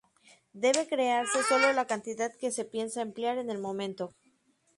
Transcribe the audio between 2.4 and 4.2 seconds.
se piensa emplear en el momento.